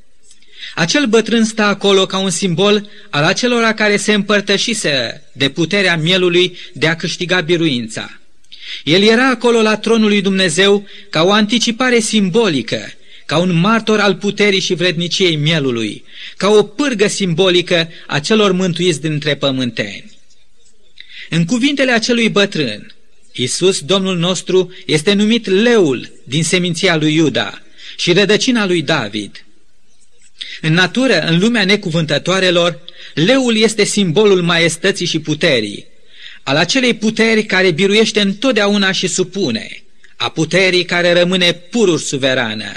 Acel 0.75 1.05
bătrân 1.05 1.45
stă 1.45 1.61
acolo 1.61 2.05
ca 2.05 2.17
un 2.17 2.29
simbol 2.29 2.89
al 3.09 3.23
acelora 3.23 3.73
care 3.73 3.97
se 3.97 4.13
împărtășise 4.13 5.23
de 5.33 5.49
puterea 5.49 5.97
mielului 5.97 6.57
de 6.73 6.87
a 6.87 6.95
câștiga 6.95 7.41
biruința. 7.41 8.19
El 8.83 9.03
era 9.03 9.29
acolo 9.29 9.61
la 9.61 9.77
tronul 9.77 10.07
lui 10.07 10.21
Dumnezeu 10.21 10.87
ca 11.09 11.23
o 11.23 11.31
anticipare 11.31 11.99
simbolică 11.99 12.93
ca 13.25 13.37
un 13.37 13.59
martor 13.59 13.99
al 13.99 14.15
puterii 14.15 14.59
și 14.59 14.73
vredniciei 14.73 15.35
mielului, 15.35 16.03
ca 16.37 16.49
o 16.49 16.63
pârgă 16.63 17.07
simbolică 17.07 17.89
a 18.07 18.19
celor 18.19 18.51
mântuiți 18.51 19.01
dintre 19.01 19.35
pământeni. 19.35 20.11
În 21.29 21.45
cuvintele 21.45 21.91
acelui 21.91 22.29
bătrân, 22.29 22.95
Iisus, 23.33 23.79
Domnul 23.79 24.17
nostru, 24.17 24.73
este 24.85 25.13
numit 25.13 25.45
leul 25.45 26.11
din 26.23 26.43
seminția 26.43 26.95
lui 26.95 27.13
Iuda 27.13 27.61
și 27.97 28.13
rădăcina 28.13 28.65
lui 28.65 28.81
David. 28.81 29.45
În 30.61 30.73
natură, 30.73 31.19
în 31.19 31.39
lumea 31.39 31.65
necuvântătoarelor, 31.65 32.79
leul 33.13 33.57
este 33.57 33.83
simbolul 33.83 34.41
maestății 34.41 35.05
și 35.05 35.19
puterii, 35.19 35.85
al 36.43 36.55
acelei 36.55 36.93
puteri 36.93 37.43
care 37.43 37.71
biruiește 37.71 38.21
întotdeauna 38.21 38.91
și 38.91 39.07
supune, 39.07 39.83
a 40.15 40.29
puterii 40.29 40.85
care 40.85 41.13
rămâne 41.13 41.53
purur 41.53 41.99
suverană. 41.99 42.71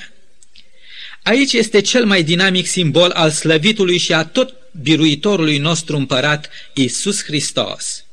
Aici 1.22 1.52
este 1.52 1.80
cel 1.80 2.04
mai 2.04 2.22
dinamic 2.22 2.66
simbol 2.66 3.10
al 3.10 3.30
slăvitului 3.30 3.98
și 3.98 4.12
a 4.12 4.24
tot 4.24 4.54
biruitorului 4.82 5.58
nostru 5.58 5.96
împărat, 5.96 6.50
Isus 6.72 7.24
Hristos. 7.24 8.04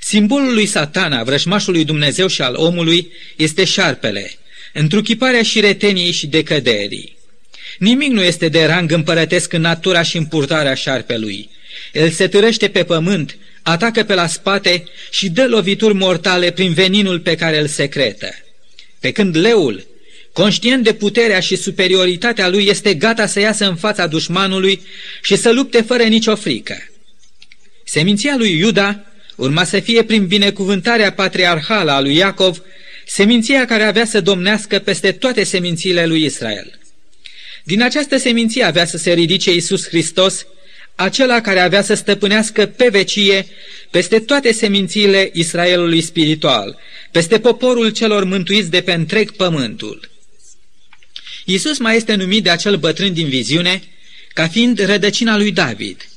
Simbolul 0.00 0.54
lui 0.54 0.66
satana, 0.66 1.22
vrăjmașului 1.22 1.84
Dumnezeu 1.84 2.26
și 2.26 2.42
al 2.42 2.54
omului, 2.54 3.12
este 3.36 3.64
șarpele, 3.64 4.30
întruchiparea 4.72 5.42
și 5.42 5.60
reteniei 5.60 6.12
și 6.12 6.26
decăderii. 6.26 7.16
Nimic 7.78 8.10
nu 8.10 8.22
este 8.22 8.48
de 8.48 8.64
rang 8.64 8.90
împărătesc 8.90 9.52
în 9.52 9.60
natura 9.60 10.02
și 10.02 10.16
în 10.16 10.24
purtarea 10.24 10.74
șarpelui. 10.74 11.50
El 11.92 12.10
se 12.10 12.28
târăște 12.28 12.68
pe 12.68 12.84
pământ, 12.84 13.36
atacă 13.62 14.02
pe 14.02 14.14
la 14.14 14.26
spate 14.26 14.84
și 15.10 15.28
dă 15.28 15.46
lovituri 15.46 15.94
mortale 15.94 16.50
prin 16.50 16.72
veninul 16.72 17.20
pe 17.20 17.34
care 17.34 17.60
îl 17.60 17.66
secretă. 17.66 18.34
Pe 19.00 19.12
când 19.12 19.36
leul, 19.36 19.86
Conștient 20.36 20.84
de 20.84 20.94
puterea 20.94 21.40
și 21.40 21.56
superioritatea 21.56 22.48
lui, 22.48 22.66
este 22.66 22.94
gata 22.94 23.26
să 23.26 23.40
iasă 23.40 23.68
în 23.68 23.76
fața 23.76 24.06
dușmanului 24.06 24.80
și 25.22 25.36
să 25.36 25.52
lupte 25.52 25.80
fără 25.80 26.02
nicio 26.02 26.34
frică. 26.34 26.76
Seminția 27.84 28.36
lui 28.36 28.58
Iuda 28.58 29.05
urma 29.36 29.64
să 29.64 29.80
fie 29.80 30.02
prin 30.02 30.26
binecuvântarea 30.26 31.12
patriarhală 31.12 31.90
a 31.90 32.00
lui 32.00 32.14
Iacov, 32.16 32.62
seminția 33.06 33.64
care 33.64 33.82
avea 33.82 34.04
să 34.04 34.20
domnească 34.20 34.78
peste 34.78 35.12
toate 35.12 35.44
semințiile 35.44 36.06
lui 36.06 36.24
Israel. 36.24 36.78
Din 37.64 37.82
această 37.82 38.16
seminție 38.16 38.62
avea 38.62 38.84
să 38.84 38.96
se 38.96 39.12
ridice 39.12 39.52
Iisus 39.52 39.86
Hristos, 39.88 40.46
acela 40.94 41.40
care 41.40 41.60
avea 41.60 41.82
să 41.82 41.94
stăpânească 41.94 42.66
pe 42.66 42.88
vecie 42.88 43.46
peste 43.90 44.18
toate 44.20 44.52
semințiile 44.52 45.30
Israelului 45.32 46.00
spiritual, 46.00 46.78
peste 47.10 47.38
poporul 47.38 47.90
celor 47.90 48.24
mântuiți 48.24 48.70
de 48.70 48.80
pe 48.80 48.92
întreg 48.92 49.30
pământul. 49.30 50.10
Iisus 51.44 51.78
mai 51.78 51.96
este 51.96 52.14
numit 52.14 52.42
de 52.42 52.50
acel 52.50 52.76
bătrân 52.76 53.12
din 53.12 53.28
viziune 53.28 53.82
ca 54.34 54.48
fiind 54.48 54.78
rădăcina 54.78 55.36
lui 55.36 55.52
David. 55.52 56.08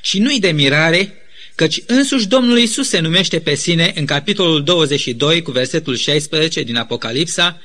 Și 0.00 0.18
nu-i 0.18 0.40
de 0.40 0.50
mirare 0.50 1.12
căci 1.54 1.80
însuși 1.86 2.26
Domnul 2.26 2.58
Isus 2.58 2.88
se 2.88 2.98
numește 2.98 3.40
pe 3.40 3.54
sine 3.54 3.92
în 3.96 4.06
capitolul 4.06 4.64
22 4.64 5.42
cu 5.42 5.50
versetul 5.50 5.96
16 5.96 6.62
din 6.62 6.76
Apocalipsa, 6.76 7.60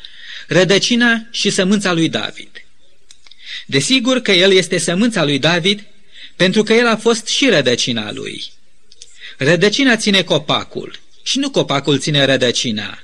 rădăcina 0.47 1.27
și 1.31 1.49
sămânța 1.49 1.93
lui 1.93 2.09
David. 2.09 2.49
Desigur 3.65 4.19
că 4.19 4.31
el 4.31 4.51
este 4.51 4.77
sămânța 4.77 5.23
lui 5.23 5.39
David, 5.39 5.83
pentru 6.35 6.63
că 6.63 6.73
el 6.73 6.87
a 6.87 6.95
fost 6.95 7.27
și 7.27 7.49
rădăcina 7.49 8.11
lui. 8.11 8.43
Rădăcina 9.37 9.95
ține 9.95 10.21
copacul 10.21 10.99
și 11.23 11.37
nu 11.37 11.49
copacul 11.49 11.99
ține 11.99 12.25
rădăcina. 12.25 13.03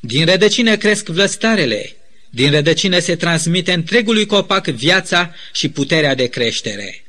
Din 0.00 0.24
rădăcină 0.24 0.76
cresc 0.76 1.06
vlăstarele, 1.06 1.96
din 2.30 2.50
rădăcină 2.50 2.98
se 2.98 3.16
transmite 3.16 3.72
întregului 3.72 4.26
copac 4.26 4.66
viața 4.66 5.34
și 5.52 5.68
puterea 5.68 6.14
de 6.14 6.26
creștere. 6.26 7.04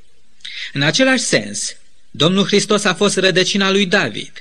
În 0.73 0.81
același 0.81 1.23
sens, 1.23 1.75
Domnul 2.17 2.45
Hristos 2.45 2.83
a 2.83 2.93
fost 2.93 3.17
rădăcina 3.17 3.71
lui 3.71 3.85
David. 3.85 4.31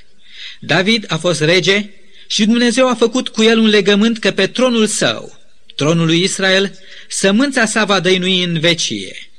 David 0.59 1.05
a 1.07 1.17
fost 1.17 1.41
rege 1.41 1.89
și 2.27 2.45
Dumnezeu 2.45 2.89
a 2.89 2.95
făcut 2.95 3.29
cu 3.29 3.43
el 3.43 3.57
un 3.57 3.67
legământ 3.67 4.19
că 4.19 4.31
pe 4.31 4.47
tronul 4.47 4.87
său, 4.87 5.39
tronul 5.75 6.05
lui 6.05 6.21
Israel, 6.21 6.79
sămânța 7.09 7.65
sa 7.65 7.85
va 7.85 7.99
dăinui 7.99 8.43
în 8.43 8.59
vecie. 8.59 9.29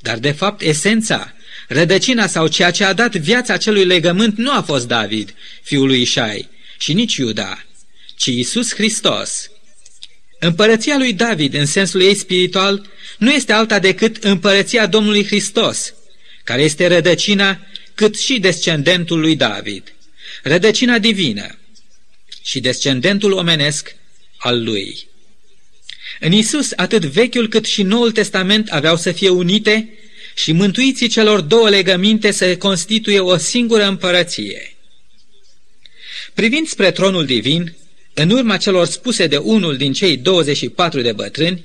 Dar 0.00 0.18
de 0.18 0.30
fapt 0.30 0.60
esența, 0.60 1.34
rădăcina 1.68 2.26
sau 2.26 2.46
ceea 2.46 2.70
ce 2.70 2.84
a 2.84 2.92
dat 2.92 3.16
viața 3.16 3.52
acelui 3.52 3.84
legământ 3.84 4.36
nu 4.36 4.52
a 4.52 4.62
fost 4.62 4.86
David, 4.86 5.34
fiul 5.62 5.86
lui 5.86 6.00
Ișai, 6.00 6.48
și 6.78 6.92
nici 6.92 7.16
Iuda, 7.16 7.64
ci 8.16 8.26
Isus 8.26 8.74
Hristos. 8.74 9.50
Împărăția 10.38 10.96
lui 10.96 11.12
David, 11.12 11.54
în 11.54 11.66
sensul 11.66 12.00
ei 12.00 12.14
spiritual, 12.14 12.86
nu 13.18 13.32
este 13.32 13.52
alta 13.52 13.78
decât 13.78 14.24
împărăția 14.24 14.86
Domnului 14.86 15.26
Hristos, 15.26 15.92
care 16.48 16.62
este 16.62 16.86
rădăcina 16.86 17.66
cât 17.94 18.18
și 18.18 18.40
descendentul 18.40 19.20
lui 19.20 19.36
David, 19.36 19.94
rădăcina 20.42 20.98
divină 20.98 21.58
și 22.42 22.60
descendentul 22.60 23.32
omenesc 23.32 23.94
al 24.36 24.64
lui. 24.64 25.08
În 26.20 26.32
Isus, 26.32 26.72
atât 26.76 27.04
Vechiul 27.04 27.48
cât 27.48 27.64
și 27.64 27.82
Noul 27.82 28.12
Testament 28.12 28.68
aveau 28.68 28.96
să 28.96 29.12
fie 29.12 29.28
unite 29.28 29.88
și 30.34 30.52
mântuiții 30.52 31.08
celor 31.08 31.40
două 31.40 31.68
legăminte 31.68 32.30
să 32.30 32.56
constituie 32.56 33.20
o 33.20 33.36
singură 33.36 33.84
împărăție. 33.84 34.76
Privind 36.34 36.66
spre 36.66 36.90
tronul 36.90 37.26
divin, 37.26 37.76
în 38.14 38.30
urma 38.30 38.56
celor 38.56 38.86
spuse 38.86 39.26
de 39.26 39.36
unul 39.36 39.76
din 39.76 39.92
cei 39.92 40.16
24 40.16 41.00
de 41.00 41.12
bătrâni, 41.12 41.64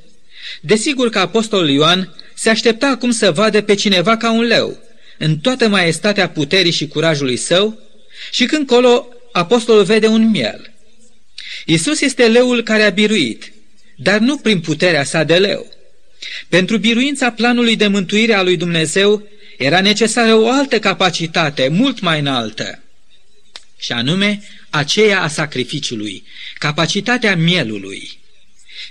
desigur 0.61 1.09
că 1.09 1.19
apostolul 1.19 1.69
Ioan 1.69 2.15
se 2.33 2.49
aștepta 2.49 2.87
acum 2.87 3.11
să 3.11 3.31
vadă 3.31 3.61
pe 3.61 3.73
cineva 3.73 4.17
ca 4.17 4.31
un 4.31 4.43
leu, 4.43 4.77
în 5.17 5.37
toată 5.37 5.67
maestatea 5.67 6.29
puterii 6.29 6.71
și 6.71 6.87
curajului 6.87 7.37
său, 7.37 7.79
și 8.31 8.45
când 8.45 8.67
colo 8.67 9.07
apostolul 9.31 9.83
vede 9.83 10.07
un 10.07 10.29
miel. 10.29 10.73
Isus 11.65 12.01
este 12.01 12.27
leul 12.27 12.63
care 12.63 12.83
a 12.83 12.89
biruit, 12.89 13.53
dar 13.95 14.19
nu 14.19 14.37
prin 14.37 14.59
puterea 14.59 15.03
sa 15.03 15.23
de 15.23 15.37
leu. 15.37 15.71
Pentru 16.49 16.77
biruința 16.77 17.31
planului 17.31 17.75
de 17.75 17.87
mântuire 17.87 18.33
a 18.33 18.41
lui 18.41 18.57
Dumnezeu 18.57 19.27
era 19.57 19.81
necesară 19.81 20.35
o 20.35 20.49
altă 20.49 20.79
capacitate, 20.79 21.67
mult 21.67 21.99
mai 21.99 22.19
înaltă, 22.19 22.83
și 23.77 23.91
anume 23.91 24.41
aceea 24.69 25.21
a 25.21 25.27
sacrificiului, 25.27 26.23
capacitatea 26.57 27.35
mielului. 27.35 28.19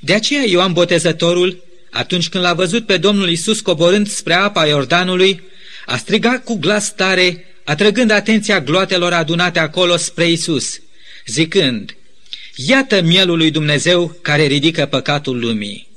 De 0.00 0.14
aceea 0.14 0.42
Ioan 0.46 0.72
Botezătorul, 0.72 1.64
atunci 1.92 2.28
când 2.28 2.44
l-a 2.44 2.54
văzut 2.54 2.86
pe 2.86 2.96
Domnul 2.96 3.30
Isus 3.30 3.60
coborând 3.60 4.08
spre 4.08 4.34
apa 4.34 4.66
Iordanului, 4.66 5.42
a 5.86 5.96
strigat 5.96 6.44
cu 6.44 6.54
glas 6.58 6.94
tare, 6.94 7.44
atrăgând 7.64 8.10
atenția 8.10 8.60
gloatelor 8.60 9.12
adunate 9.12 9.58
acolo 9.58 9.96
spre 9.96 10.30
Isus, 10.30 10.80
zicând, 11.26 11.96
Iată 12.54 13.00
mielul 13.00 13.36
lui 13.36 13.50
Dumnezeu 13.50 14.16
care 14.22 14.46
ridică 14.46 14.86
păcatul 14.86 15.38
lumii. 15.38 15.88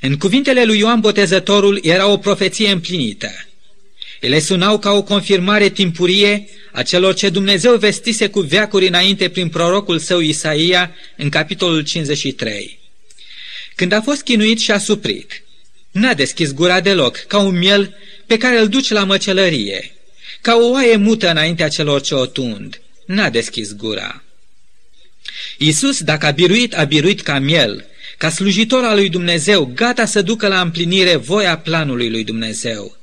În 0.00 0.16
cuvintele 0.16 0.64
lui 0.64 0.78
Ioan 0.78 1.00
Botezătorul 1.00 1.78
era 1.82 2.06
o 2.06 2.16
profeție 2.16 2.70
împlinită. 2.70 3.30
Ele 4.20 4.38
sunau 4.38 4.78
ca 4.78 4.90
o 4.90 5.02
confirmare 5.02 5.68
timpurie 5.68 6.48
a 6.72 6.82
celor 6.82 7.14
ce 7.14 7.28
Dumnezeu 7.28 7.76
vestise 7.76 8.28
cu 8.28 8.40
veacuri 8.40 8.86
înainte 8.86 9.28
prin 9.28 9.48
prorocul 9.48 9.98
său 9.98 10.20
Isaia 10.20 10.94
în 11.16 11.28
capitolul 11.28 11.82
53. 11.82 12.79
Când 13.80 13.92
a 13.92 14.00
fost 14.00 14.22
chinuit 14.22 14.58
și 14.58 14.70
asuprit, 14.70 15.42
n-a 15.90 16.14
deschis 16.14 16.52
gura 16.52 16.80
deloc, 16.80 17.16
ca 17.16 17.38
un 17.38 17.58
miel 17.58 17.94
pe 18.26 18.36
care 18.36 18.58
îl 18.58 18.68
duci 18.68 18.88
la 18.88 19.04
măcelărie, 19.04 19.94
ca 20.40 20.54
o 20.54 20.70
oaie 20.70 20.96
mută 20.96 21.30
înaintea 21.30 21.68
celor 21.68 22.00
ce 22.00 22.14
o 22.14 22.26
tund, 22.26 22.80
n-a 23.06 23.30
deschis 23.30 23.74
gura. 23.74 24.22
Iisus, 25.58 26.02
dacă 26.02 26.26
a 26.26 26.30
biruit, 26.30 26.74
a 26.76 26.84
biruit 26.84 27.20
ca 27.20 27.38
miel, 27.38 27.84
ca 28.18 28.30
slujitor 28.30 28.84
al 28.84 28.96
lui 28.96 29.08
Dumnezeu, 29.08 29.72
gata 29.74 30.04
să 30.04 30.22
ducă 30.22 30.48
la 30.48 30.60
împlinire 30.60 31.16
voia 31.16 31.58
planului 31.58 32.10
lui 32.10 32.24
Dumnezeu. 32.24 32.96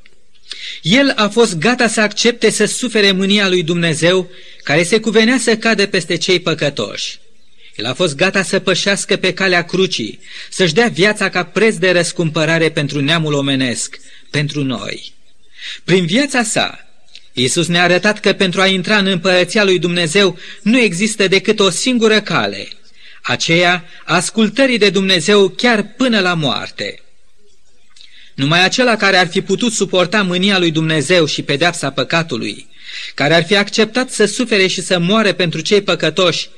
El 0.81 1.13
a 1.15 1.27
fost 1.27 1.57
gata 1.57 1.87
să 1.87 2.01
accepte 2.01 2.49
să 2.49 2.65
sufere 2.65 3.11
mânia 3.11 3.47
lui 3.47 3.63
Dumnezeu, 3.63 4.29
care 4.63 4.83
se 4.83 4.99
cuvenea 4.99 5.37
să 5.37 5.57
cadă 5.57 5.87
peste 5.87 6.15
cei 6.15 6.39
păcătoși. 6.39 7.19
El 7.77 7.85
a 7.85 7.93
fost 7.93 8.15
gata 8.15 8.43
să 8.43 8.59
pășească 8.59 9.15
pe 9.15 9.33
calea 9.33 9.65
crucii, 9.65 10.19
să-și 10.49 10.73
dea 10.73 10.87
viața 10.87 11.29
ca 11.29 11.43
preț 11.43 11.75
de 11.75 11.91
răscumpărare 11.91 12.69
pentru 12.69 13.01
neamul 13.01 13.33
omenesc, 13.33 13.99
pentru 14.29 14.63
noi. 14.63 15.13
Prin 15.83 16.05
viața 16.05 16.43
sa, 16.43 16.87
Iisus 17.33 17.67
ne-a 17.67 17.83
arătat 17.83 18.19
că 18.19 18.33
pentru 18.33 18.61
a 18.61 18.67
intra 18.67 18.97
în 18.97 19.05
împărăția 19.05 19.63
lui 19.63 19.79
Dumnezeu 19.79 20.37
nu 20.61 20.79
există 20.79 21.27
decât 21.27 21.59
o 21.59 21.69
singură 21.69 22.21
cale, 22.21 22.67
aceea 23.21 23.85
ascultării 24.05 24.77
de 24.77 24.89
Dumnezeu 24.89 25.49
chiar 25.49 25.93
până 25.97 26.19
la 26.19 26.33
moarte. 26.33 27.01
Numai 28.33 28.63
acela 28.63 28.95
care 28.95 29.17
ar 29.17 29.27
fi 29.27 29.41
putut 29.41 29.73
suporta 29.73 30.21
mânia 30.21 30.59
lui 30.59 30.71
Dumnezeu 30.71 31.25
și 31.25 31.41
pedeapsa 31.41 31.91
păcatului, 31.91 32.67
care 33.13 33.33
ar 33.33 33.45
fi 33.45 33.55
acceptat 33.55 34.09
să 34.09 34.25
sufere 34.25 34.67
și 34.67 34.81
să 34.81 34.99
moare 34.99 35.33
pentru 35.33 35.61
cei 35.61 35.81
păcătoși, 35.81 36.49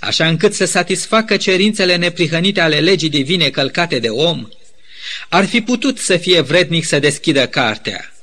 așa 0.00 0.28
încât 0.28 0.54
să 0.54 0.64
satisfacă 0.64 1.36
cerințele 1.36 1.96
neprihănite 1.96 2.60
ale 2.60 2.80
legii 2.80 3.08
divine 3.08 3.48
călcate 3.48 3.98
de 3.98 4.08
om, 4.08 4.48
ar 5.28 5.46
fi 5.46 5.60
putut 5.60 5.98
să 5.98 6.16
fie 6.16 6.40
vrednic 6.40 6.84
să 6.84 6.98
deschidă 6.98 7.46
cartea. 7.46 8.14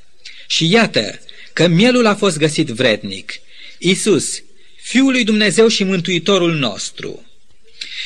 Și 0.48 0.72
iată 0.72 1.20
că 1.54 1.68
mielul 1.68 2.06
a 2.06 2.16
fost 2.16 2.38
găsit 2.38 2.68
vrednic, 2.68 3.34
Isus, 3.78 4.42
Fiul 4.82 5.12
lui 5.12 5.24
Dumnezeu 5.24 5.68
și 5.68 5.84
Mântuitorul 5.84 6.54
nostru. 6.54 7.26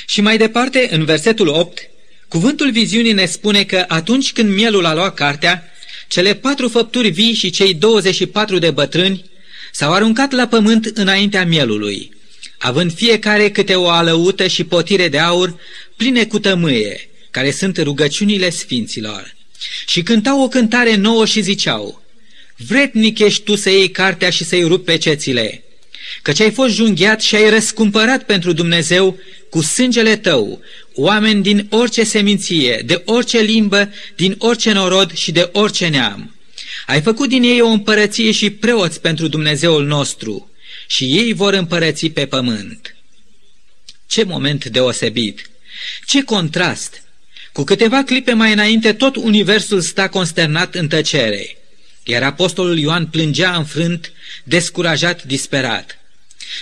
Și 0.05 0.21
mai 0.21 0.37
departe, 0.37 0.87
în 0.91 1.05
versetul 1.05 1.47
8, 1.47 1.89
cuvântul 2.27 2.71
viziunii 2.71 3.13
ne 3.13 3.25
spune 3.25 3.63
că 3.63 3.85
atunci 3.87 4.33
când 4.33 4.53
mielul 4.53 4.85
a 4.85 4.93
luat 4.93 5.13
cartea, 5.13 5.71
cele 6.07 6.33
patru 6.33 6.67
făpturi 6.67 7.09
vii 7.09 7.33
și 7.33 7.49
cei 7.49 7.73
24 7.73 8.57
de 8.57 8.71
bătrâni 8.71 9.25
s-au 9.71 9.93
aruncat 9.93 10.31
la 10.31 10.47
pământ 10.47 10.85
înaintea 10.85 11.45
mielului, 11.45 12.11
având 12.61 12.93
fiecare 12.93 13.49
câte 13.49 13.75
o 13.75 13.89
alăută 13.89 14.47
și 14.47 14.63
potire 14.63 15.07
de 15.07 15.19
aur 15.19 15.59
pline 15.97 16.25
cu 16.25 16.39
tămâie, 16.39 17.09
care 17.31 17.51
sunt 17.51 17.77
rugăciunile 17.77 18.49
sfinților. 18.49 19.35
Și 19.87 20.01
cântau 20.01 20.41
o 20.43 20.47
cântare 20.47 20.95
nouă 20.95 21.25
și 21.25 21.41
ziceau, 21.41 22.01
Vretnic 22.67 23.19
ești 23.19 23.43
tu 23.43 23.55
să 23.55 23.69
iei 23.69 23.89
cartea 23.89 24.29
și 24.29 24.43
să-i 24.43 24.63
rupi 24.63 24.85
pe 24.85 24.97
cețile, 24.97 25.63
căci 26.21 26.39
ai 26.39 26.51
fost 26.51 26.73
junghiat 26.73 27.21
și 27.21 27.35
ai 27.35 27.49
răscumpărat 27.49 28.23
pentru 28.23 28.53
Dumnezeu 28.53 29.19
cu 29.49 29.61
sângele 29.61 30.15
tău 30.15 30.61
oameni 30.93 31.43
din 31.43 31.67
orice 31.69 32.03
seminție, 32.03 32.83
de 32.85 33.01
orice 33.05 33.39
limbă, 33.39 33.93
din 34.15 34.35
orice 34.37 34.71
norod 34.71 35.13
și 35.13 35.31
de 35.31 35.49
orice 35.51 35.87
neam. 35.87 36.35
Ai 36.85 37.01
făcut 37.01 37.29
din 37.29 37.43
ei 37.43 37.61
o 37.61 37.67
împărăție 37.67 38.31
și 38.31 38.49
preoți 38.49 39.01
pentru 39.01 39.27
Dumnezeul 39.27 39.85
nostru 39.85 40.50
și 40.91 41.03
ei 41.03 41.33
vor 41.33 41.53
împărăți 41.53 42.07
pe 42.07 42.25
pământ. 42.25 42.95
Ce 44.07 44.23
moment 44.23 44.65
deosebit! 44.65 45.49
Ce 46.05 46.23
contrast! 46.23 47.01
Cu 47.51 47.63
câteva 47.63 48.03
clipe 48.03 48.33
mai 48.33 48.51
înainte, 48.51 48.93
tot 48.93 49.15
universul 49.15 49.81
sta 49.81 50.09
consternat 50.09 50.75
în 50.75 50.87
tăcere, 50.87 51.57
iar 52.03 52.23
apostolul 52.23 52.77
Ioan 52.77 53.05
plângea 53.05 53.55
înfrânt, 53.55 54.11
descurajat, 54.43 55.23
disperat. 55.23 55.99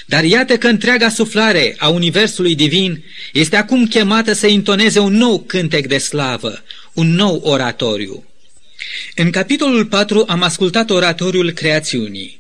Dar 0.06 0.24
iată 0.24 0.58
că 0.58 0.68
întreaga 0.68 1.10
suflare 1.10 1.76
a 1.78 1.88
Universului 1.88 2.56
Divin 2.56 3.04
este 3.34 3.56
acum 3.56 3.88
chemată 3.88 4.34
să 4.34 4.48
intoneze 4.48 5.00
un 5.00 5.14
nou 5.14 5.40
cântec 5.40 5.88
de 5.88 5.98
slavă, 5.98 6.64
un 6.94 7.14
nou 7.14 7.36
oratoriu. 7.36 8.24
În 9.16 9.32
capitolul 9.32 9.86
4 9.86 10.26
am 10.28 10.42
ascultat 10.42 10.90
oratoriul 10.90 11.52
creațiunii, 11.52 12.40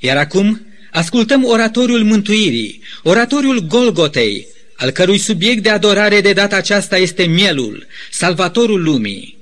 iar 0.00 0.16
acum 0.16 0.65
ascultăm 0.96 1.44
oratoriul 1.44 2.04
mântuirii, 2.04 2.80
oratoriul 3.02 3.58
Golgotei, 3.60 4.46
al 4.76 4.90
cărui 4.90 5.18
subiect 5.18 5.62
de 5.62 5.70
adorare 5.70 6.20
de 6.20 6.32
data 6.32 6.56
aceasta 6.56 6.96
este 6.96 7.24
mielul, 7.24 7.86
salvatorul 8.10 8.82
lumii. 8.82 9.36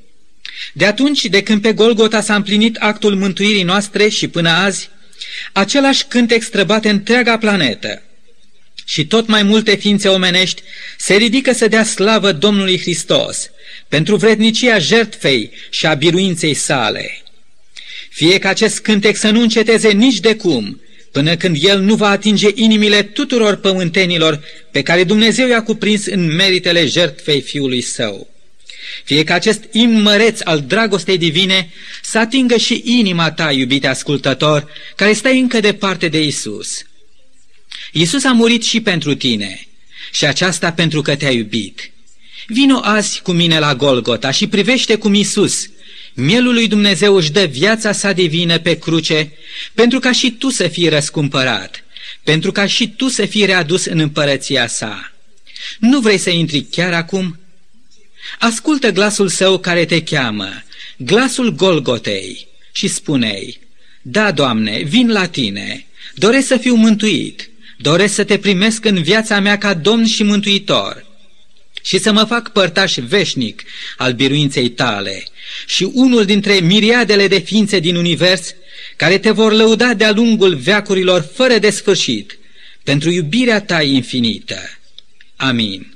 De 0.73 0.85
atunci, 0.85 1.25
de 1.25 1.43
când 1.43 1.63
pe 1.63 1.73
Golgota 1.73 2.21
s-a 2.21 2.35
împlinit 2.35 2.77
actul 2.77 3.15
mântuirii 3.17 3.63
noastre 3.63 4.09
și 4.09 4.29
până 4.29 4.49
azi, 4.49 4.91
Același 5.53 6.05
cântec 6.05 6.43
străbate 6.43 6.89
întreaga 6.89 7.39
planetă 7.39 8.03
și 8.85 9.07
tot 9.07 9.27
mai 9.27 9.43
multe 9.43 9.75
ființe 9.75 10.09
omenești 10.09 10.63
se 10.99 11.15
ridică 11.15 11.53
să 11.53 11.69
dea 11.69 11.85
slavă 11.85 12.33
Domnului 12.33 12.81
Hristos 12.81 13.51
pentru 13.89 14.17
vrednicia 14.17 14.79
jertfei 14.79 15.51
și 15.71 15.87
a 15.87 15.95
biruinței 15.95 16.55
sale. 16.55 17.23
Fie 18.11 18.39
ca 18.39 18.49
acest 18.49 18.81
cântec 18.81 19.17
să 19.17 19.31
nu 19.31 19.41
înceteze 19.41 19.91
nici 19.91 20.21
de 20.21 20.37
cum, 20.37 20.81
până 21.15 21.37
când 21.37 21.57
el 21.61 21.81
nu 21.81 21.95
va 21.95 22.09
atinge 22.09 22.49
inimile 22.55 23.03
tuturor 23.03 23.57
pământenilor 23.57 24.41
pe 24.71 24.83
care 24.83 25.05
Dumnezeu 25.05 25.49
i-a 25.49 25.63
cuprins 25.63 26.07
în 26.07 26.35
meritele 26.35 26.87
jertfei 26.87 27.41
Fiului 27.41 27.81
Său. 27.81 28.29
Fie 29.05 29.25
ca 29.25 29.35
acest 29.35 29.65
imn 29.73 30.03
măreț 30.03 30.41
al 30.45 30.61
dragostei 30.61 31.19
divine 31.19 31.71
să 32.03 32.19
atingă 32.19 32.57
și 32.57 32.83
inima 32.85 33.31
ta, 33.31 33.53
iubite 33.53 33.87
ascultător, 33.87 34.71
care 34.97 35.13
stai 35.13 35.39
încă 35.39 35.61
departe 35.61 36.09
de 36.09 36.23
Isus. 36.23 36.85
Isus 37.93 38.25
a 38.25 38.33
murit 38.33 38.65
și 38.65 38.81
pentru 38.81 39.15
tine 39.15 39.67
și 40.13 40.27
aceasta 40.27 40.73
pentru 40.73 41.03
că 41.03 41.17
te-a 41.17 41.31
iubit. 41.31 41.91
Vino 42.47 42.81
azi 42.83 43.21
cu 43.23 43.33
mine 43.33 43.59
la 43.59 43.75
Golgota 43.75 44.31
și 44.31 44.47
privește 44.47 44.97
cum 44.97 45.15
Isus, 45.15 45.67
mielul 46.15 46.55
lui 46.55 46.69
Dumnezeu 46.69 47.17
își 47.17 47.31
dă 47.31 47.45
viața 47.45 47.93
sa 47.93 48.13
divină 48.13 48.59
pe 48.59 48.79
cruce 48.79 49.33
pentru 49.75 49.99
ca 49.99 50.13
și 50.13 50.31
tu 50.31 50.49
să 50.49 50.69
fii 50.69 50.89
răscumpărat, 50.89 51.85
pentru 52.23 52.53
ca 52.53 52.67
și 52.67 52.89
tu 52.89 53.09
să 53.09 53.27
fii 53.27 53.45
readus 53.45 53.85
în 53.85 53.99
împărăția 53.99 54.67
sa. 54.67 55.13
Nu 55.79 56.01
vrei 56.01 56.19
să 56.19 56.31
intri 56.31 56.63
chiar 56.63 56.93
acum? 56.93 57.39
Ascultă 58.39 58.91
glasul 58.91 59.29
său 59.29 59.59
care 59.59 59.85
te 59.85 60.03
cheamă, 60.03 60.49
glasul 60.97 61.55
Golgotei 61.55 62.47
și 62.73 62.89
spune-i, 62.89 63.61
Da, 64.03 64.31
Doamne, 64.33 64.83
vin 64.83 65.11
la 65.13 65.27
tine, 65.27 65.87
doresc 66.15 66.47
să 66.47 66.57
fiu 66.57 66.75
mântuit, 66.75 67.51
doresc 67.79 68.15
să 68.15 68.25
te 68.25 68.39
primesc 68.39 68.85
în 68.85 69.03
viața 69.03 69.41
mea 69.41 69.59
ca 69.59 69.75
Domn 69.75 70.07
și 70.07 70.23
Mântuitor 70.23 71.04
și 71.85 71.99
să 71.99 72.13
mă 72.13 72.25
fac 72.25 72.53
părtaș 72.53 72.95
veșnic 72.95 73.63
al 73.97 74.13
biruinței 74.13 74.69
tale 74.69 75.25
și 75.67 75.91
unul 75.93 76.25
dintre 76.25 76.55
miriadele 76.55 77.29
de 77.29 77.39
ființe 77.39 77.79
din 77.79 77.97
univers 77.97 78.55
care 78.97 79.19
te 79.19 79.31
vor 79.31 79.53
lăuda 79.53 79.95
de-a 79.95 80.13
lungul 80.13 80.55
veacurilor 80.55 81.31
fără 81.35 81.59
de 81.59 81.71
sfârșit 81.71 82.39
pentru 82.83 83.11
iubirea 83.11 83.61
ta 83.61 83.83
infinită. 83.83 84.59
Amin. 85.37 85.94